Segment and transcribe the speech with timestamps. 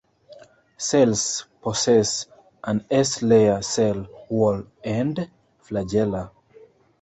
[0.77, 2.25] Cells possess
[2.63, 5.29] an S-layer cell wall and
[5.63, 6.31] flagella.